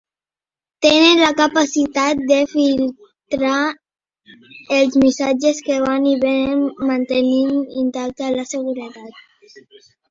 [0.85, 3.61] Tenen la capacitat de filtrar
[4.79, 9.27] els missatges que van i venen mantenint intacta la seguretat.